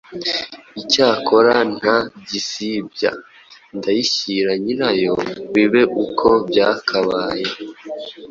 [0.81, 1.97] Icyakora nta
[2.29, 3.11] gisibya,
[3.77, 5.13] ndayishyira nyirayo
[5.53, 7.47] bibe uko byakabaye!